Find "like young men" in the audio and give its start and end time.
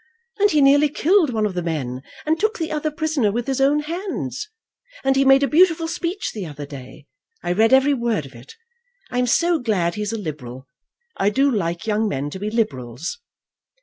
11.51-12.31